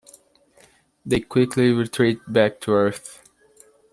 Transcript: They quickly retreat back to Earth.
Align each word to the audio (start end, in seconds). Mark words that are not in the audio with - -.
They 1.05 1.19
quickly 1.19 1.71
retreat 1.71 2.21
back 2.27 2.59
to 2.61 2.71
Earth. 2.73 3.21